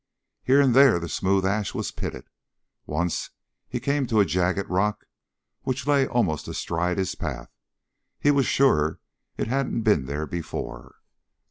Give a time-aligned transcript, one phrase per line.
[0.41, 2.27] Here and there the smooth ash was pitted.
[2.87, 3.29] Once
[3.69, 5.05] he came to a jagged rock
[5.61, 7.51] which lay almost astride his path.
[8.19, 8.99] He was sure
[9.37, 10.95] it hadn't been there before.